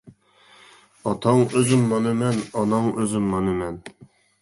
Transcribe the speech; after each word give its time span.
ئاتاڭ 1.05 1.37
ئۆزۈم 1.53 1.83
مانا 1.91 2.17
مەن 2.25 2.43
ئاناڭ 2.63 2.91
ئۆزۈم 2.97 3.33
مانا 3.37 3.59
مەن. 3.65 3.83